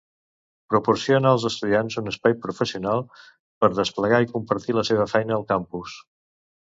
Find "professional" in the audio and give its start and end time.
2.45-3.03